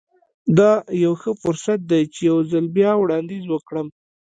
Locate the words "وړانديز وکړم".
2.97-3.87